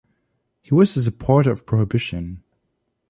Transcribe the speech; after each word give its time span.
He 0.63 0.73
was 0.73 0.97
a 0.97 1.03
supporter 1.03 1.51
of 1.51 1.67
prohibition. 1.67 2.41